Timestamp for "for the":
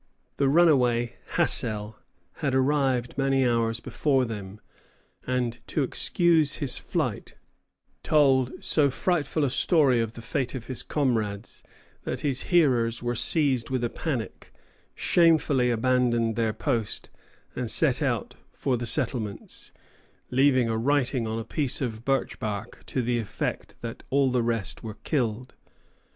18.51-18.87